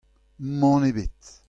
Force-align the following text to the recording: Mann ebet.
Mann 0.59 0.83
ebet. 0.89 1.21